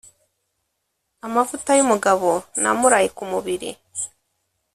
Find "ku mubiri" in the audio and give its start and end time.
3.17-3.69